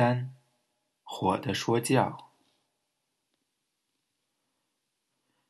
[0.00, 0.34] 三，
[1.02, 2.32] 火的说教。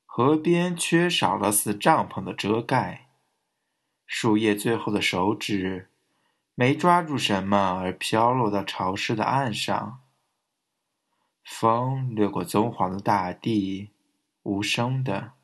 [0.04, 3.10] 河边缺少了似帐篷的遮盖，
[4.07, 5.89] 树叶最后的手指
[6.57, 10.03] 没抓住什么而飘落到潮湿的岸上。
[11.45, 13.93] 风掠过棕黄的大地，
[14.43, 15.35] 无声的。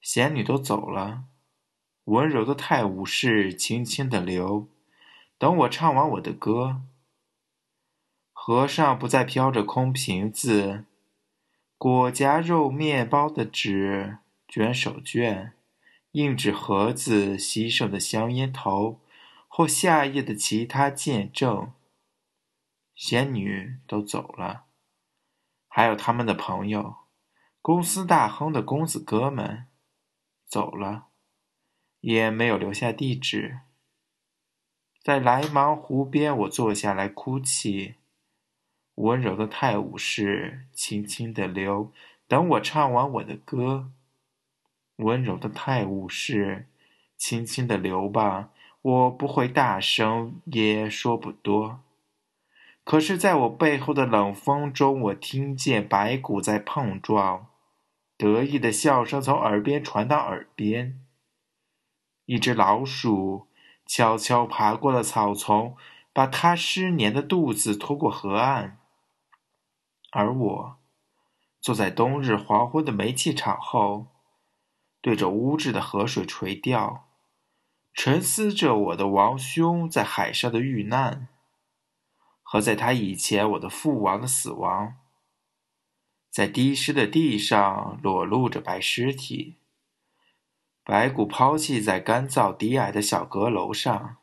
[0.00, 1.24] 仙女都走了，
[2.04, 4.68] 温柔的泰晤士轻轻的流。
[5.36, 6.82] 等我唱完我的歌，
[8.44, 10.84] 河上不再飘着空瓶子、
[11.78, 15.52] 果夹肉面包的纸卷手绢、
[16.10, 19.00] 硬纸盒子、稀剩的香烟头
[19.46, 21.72] 或夏夜的其他见证。
[22.96, 24.64] 仙女都走了，
[25.68, 26.96] 还有他们的朋友，
[27.60, 29.66] 公司大亨的公子哥们，
[30.48, 31.06] 走了，
[32.00, 33.60] 也没有留下地址。
[35.00, 37.94] 在莱芒湖边，我坐下来哭泣。
[38.96, 41.92] 温柔的泰晤士轻轻地流，
[42.28, 43.90] 等我唱完我的歌。
[44.96, 46.66] 温柔的泰晤士，
[47.16, 48.50] 轻轻地流吧，
[48.82, 51.80] 我不会大声，也说不多。
[52.84, 57.46] 可是，在我背后的冷风中，我听见白骨在碰撞，
[58.16, 61.00] 得意的笑声从耳边传到耳边。
[62.26, 63.48] 一只老鼠。
[63.84, 65.76] 悄悄爬过了草丛，
[66.12, 68.78] 把它湿黏的肚子拖过河岸。
[70.12, 70.78] 而我，
[71.60, 74.08] 坐在冬日黄昏的煤气厂后，
[75.00, 77.08] 对着污渍的河水垂钓，
[77.94, 81.28] 沉思着我的王兄在海上的遇难，
[82.42, 84.98] 和在他以前我的父王的死亡。
[86.30, 89.58] 在滴湿的地上裸露着白尸体。
[90.84, 94.16] 白骨抛弃在干燥低矮的小阁楼上，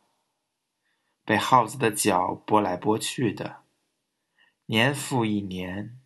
[1.24, 3.59] 被耗子的脚拨来拨去的，
[4.70, 6.00] 年复一年。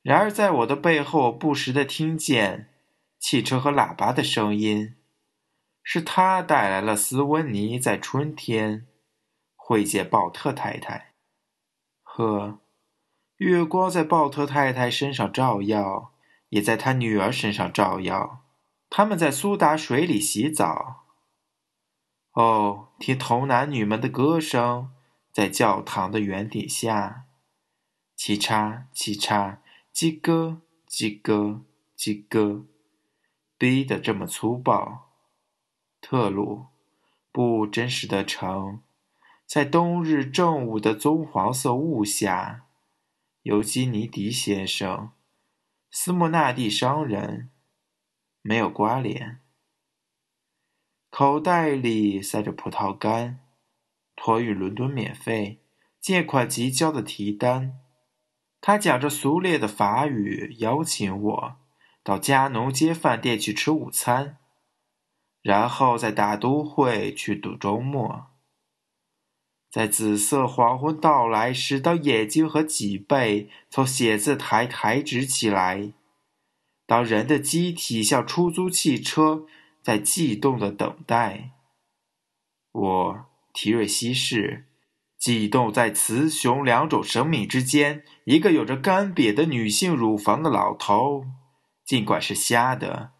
[0.00, 2.70] 然而，在我的背后，不时的听见
[3.18, 4.96] 汽车和喇叭的声音，
[5.82, 8.86] 是他带来了斯温尼在春天
[9.54, 11.12] 会见鲍特太太。
[12.02, 12.60] 呵，
[13.36, 16.14] 月光在鲍特太太身上照耀，
[16.48, 18.46] 也在他女儿身上照耀。
[18.88, 21.04] 他们在苏打水里洗澡。
[22.32, 24.90] 哦，听童男女们的歌声，
[25.32, 27.24] 在教堂的圆顶下，
[28.16, 29.58] 叽嚓叽嚓，
[29.94, 31.62] 叽咯叽咯
[31.96, 32.66] 叽咯，
[33.56, 35.10] 逼得这么粗暴。
[36.00, 36.66] 特鲁，
[37.30, 38.82] 不真实的城，
[39.46, 42.66] 在冬日正午的棕黄色雾下，
[43.42, 45.12] 尤基尼迪先生，
[45.90, 47.48] 斯莫纳蒂商人。
[48.44, 49.40] 没有刮脸，
[51.10, 53.38] 口袋里塞着葡萄干，
[54.16, 55.60] 托运伦敦免费，
[56.00, 57.78] 借款即交的提单。
[58.60, 61.56] 他讲着俗劣的法语，邀请我
[62.04, 64.38] 到加农街饭店去吃午餐，
[65.40, 68.26] 然后在大都会去度周末。
[69.70, 75.92] 在紫色黄昏到来时，当眼睛和脊背从写字台抬直起来。
[76.86, 79.46] 当人的机体像出租汽车
[79.80, 81.52] 在悸动的等待，
[82.70, 84.66] 我提瑞西士
[85.18, 88.04] 悸动在雌雄两种生命之间。
[88.24, 91.26] 一个有着干瘪的女性乳房的老头，
[91.84, 93.10] 尽管是瞎的，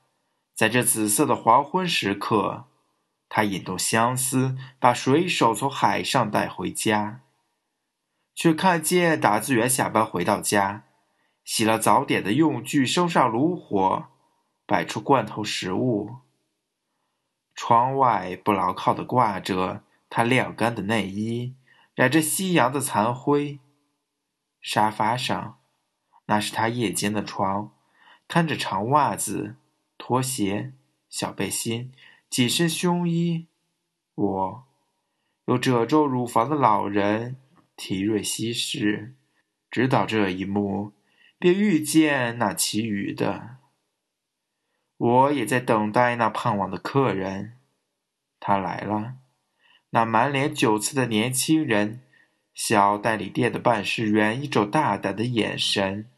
[0.54, 2.66] 在这紫色的黄昏时刻，
[3.28, 7.20] 他引动相思，把水手从海上带回家，
[8.34, 10.84] 却看见打字员下班回到家。
[11.44, 14.06] 洗了早点的用具，生上炉火，
[14.64, 16.18] 摆出罐头食物。
[17.56, 19.82] 窗外不牢靠的挂着
[20.14, 21.54] 他晾干的内衣，
[21.94, 23.60] 染着夕阳的残灰。
[24.60, 25.58] 沙发上，
[26.26, 27.72] 那是他夜间的床，
[28.28, 29.56] 摊着长袜子、
[29.96, 30.74] 拖鞋、
[31.08, 31.90] 小背心、
[32.28, 33.46] 紧身胸衣。
[34.14, 34.64] 我，
[35.46, 37.38] 有褶皱乳房的老人
[37.74, 39.14] 提瑞西士，
[39.70, 40.92] 知道这一幕。
[41.38, 43.56] 便遇见那其余的，
[44.98, 47.58] 我也在等待那盼望的客人。
[48.38, 49.16] 他来了，
[49.94, 52.00] 那满脸酒刺的年轻人，
[52.54, 56.08] 小代理店的办事员，一种大胆的眼神，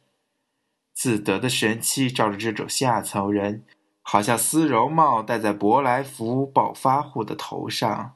[0.92, 3.64] 自得的神气照着这种下层人，
[4.00, 8.14] 好像丝绒帽戴在伯莱福暴发户的头上。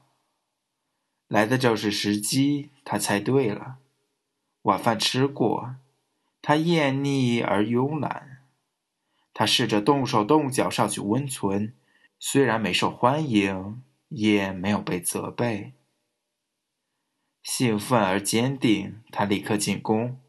[1.27, 3.79] 来的正是时机，他猜对了。
[4.63, 5.75] 晚饭吃过。
[6.41, 8.39] 他厌腻而慵懒，
[9.35, 11.75] 他试着动手动脚上去温存，
[12.21, 15.75] 虽然没受欢迎，也没有被责备。
[17.43, 20.21] 兴奋而坚定，他立刻进攻。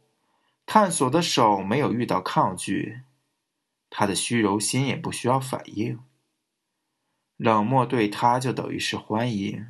[0.65, 3.01] 探索的手没有遇到抗拒，
[3.89, 5.99] 他的虚荣心也不需要反应。
[7.35, 9.65] 冷漠对他就等于是欢迎。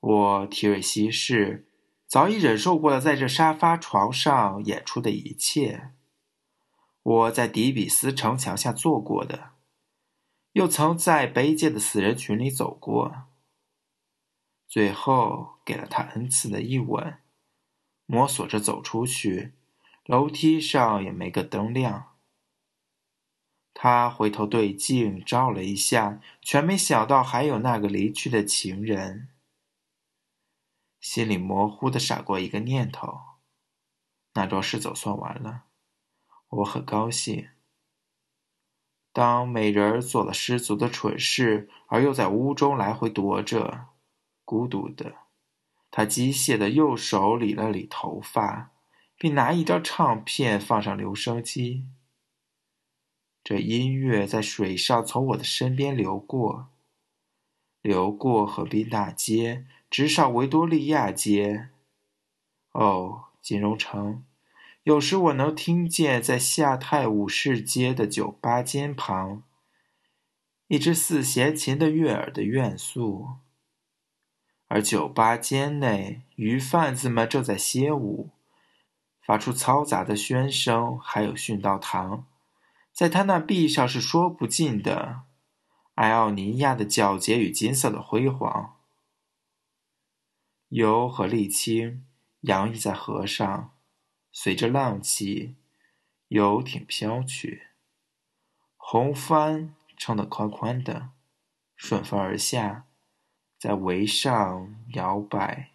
[0.00, 1.68] 我提瑞西士
[2.06, 5.92] 早已忍受过了在这沙发床上演出的一切。
[7.02, 9.52] 我在迪比斯城墙下做过的，
[10.52, 13.24] 又曾在卑贱的死人群里走过。
[14.66, 17.18] 最后给了他恩赐的一吻，
[18.06, 19.54] 摸索着走出去，
[20.04, 22.16] 楼梯上也没个灯亮。
[23.72, 29.28] 他回头对镜照了一下，全没想到还有那个离去的情人。
[31.00, 33.20] 心里模糊的闪过一个念头：
[34.34, 35.64] 那桩事总算完了，
[36.48, 37.48] 我很高兴。
[39.18, 43.86] 当美人儿做了失足的蠢事，而又在屋中来回踱着。
[44.44, 45.12] 孤独的，
[45.90, 48.70] 他机械的右手理了理头发，
[49.16, 51.84] 并拿一张唱片放上留声机。
[53.42, 56.68] 这音乐在水上从我的身边流过，
[57.82, 61.70] 流过河滨大街，直上维多利亚街。
[62.70, 64.22] 哦，金融城，
[64.88, 69.42] 有时我能听见在夏泰武士街的酒吧间旁，
[70.68, 73.32] 一支四弦琴的悦耳的怨诉。
[74.68, 78.30] 而酒吧间内，鱼贩子们正在歇舞，
[79.20, 80.98] 发出嘈杂的喧声。
[80.98, 82.24] 还有殉道堂，
[82.90, 85.20] 在他那壁上是说不尽的
[85.96, 88.78] 埃奥尼亚的皎洁与金色的辉煌。
[90.70, 92.06] 油和沥青
[92.40, 93.74] 洋溢在河上，
[94.40, 95.56] 随着浪起，
[96.28, 97.66] 游艇飘去。
[98.76, 101.10] 红帆撑得宽宽的，
[101.74, 102.84] 顺风而下。
[103.58, 105.70] 在桅上摇摆，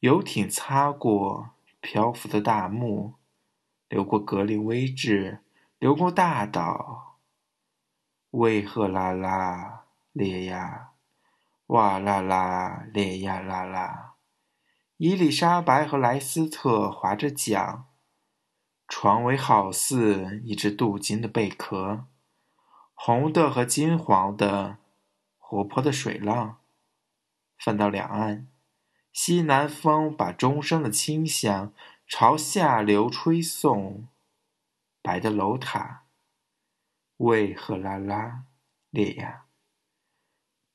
[0.00, 3.14] 游艇擦过漂浮的大木，
[3.88, 5.38] 流过格林威治，
[5.78, 7.16] 流过大岛。
[8.32, 10.90] 喂赫啦啦列呀，
[11.68, 14.05] 哇啦啦列呀啦啦。
[14.98, 17.84] 伊丽莎白和莱斯特划着桨，
[18.88, 22.06] 船尾好似一只镀金的贝壳，
[22.94, 24.78] 红的和金黄的，
[25.36, 26.60] 活泼的水浪。
[27.58, 28.48] 翻到两岸，
[29.12, 31.74] 西南风把钟声的清响
[32.08, 34.08] 朝下流吹送。
[35.02, 36.04] 白的楼塔，
[37.18, 38.44] 喂赫啦啦
[38.88, 39.44] 咧呀，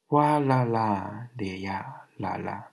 [0.09, 2.70] 哇啦啦咧呀啦啦。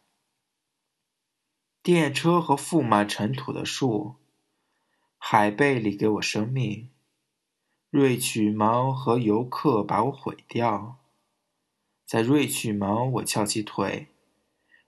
[1.89, 4.17] 电车和覆满尘土的树，
[5.17, 6.91] 海贝里给我生命，
[7.89, 10.99] 瑞曲毛和游客把我毁掉。
[12.05, 14.09] 在瑞曲门，我翘起腿，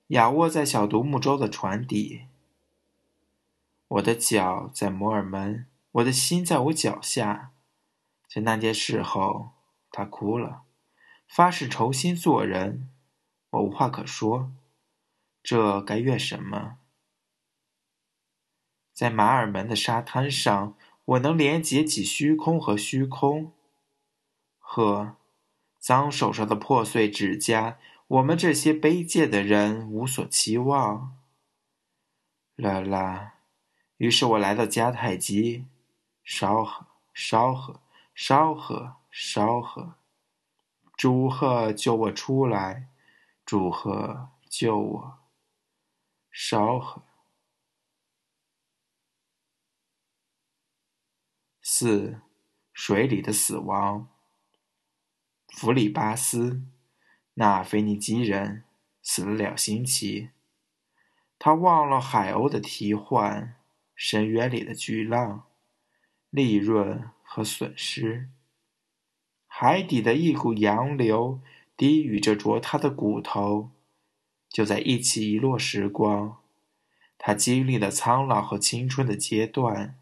[0.08, 2.26] 仰卧在小独木舟的船底。
[3.88, 7.52] 我的脚在摩尔门，我的心在我脚下。
[8.28, 9.52] 在那件事后，
[9.90, 10.64] 他哭了，
[11.26, 12.90] 发誓重新做人。
[13.48, 14.52] 我无话可说，
[15.42, 16.76] 这该怨什么？
[19.00, 20.74] 在马尔门的沙滩上，
[21.06, 23.50] 我能连接起虚空和虚空。
[24.58, 25.16] 呵。
[25.78, 31.16] 脏手上的破碎指甲，我们这些卑贱的人无所期望。
[32.56, 33.36] 啦啦，
[33.96, 35.64] 于是我来到迦太基，
[36.22, 37.80] 稍喝，稍喝，
[38.14, 39.94] 稍喝，稍喝。
[40.94, 42.90] 祝贺，救我出来！
[43.46, 45.18] 祝贺，救我！
[46.30, 47.00] 稍喝。
[51.82, 52.20] 四，
[52.74, 54.06] 水里的死亡。
[55.48, 56.60] 弗里巴斯，
[57.32, 58.64] 那腓尼基人
[59.00, 60.28] 死了两星期。
[61.38, 63.56] 他忘了海鸥的啼唤，
[63.94, 65.44] 深渊里的巨浪，
[66.28, 68.28] 利润和损失。
[69.46, 71.40] 海底的一股洋流
[71.78, 73.70] 低语着啄他的骨头。
[74.50, 76.42] 就在一起一落时光，
[77.16, 79.98] 他经历了苍老和青春的阶段，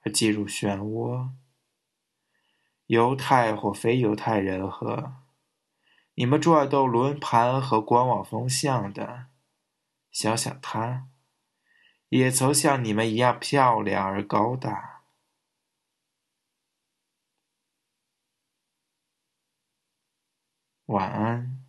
[0.00, 1.30] 而进入漩涡。
[2.86, 5.14] 犹太或非犹太人和
[6.14, 9.26] 你们转动轮盘和观望风向的，
[10.10, 11.08] 想想他，
[12.08, 15.04] 也曾像你们一样漂亮而高大。
[20.86, 21.59] 晚安。